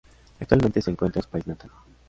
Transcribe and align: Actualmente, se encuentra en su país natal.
Actualmente, 0.39 0.81
se 0.81 0.89
encuentra 0.89 1.19
en 1.19 1.23
su 1.25 1.29
país 1.29 1.45
natal. 1.45 1.69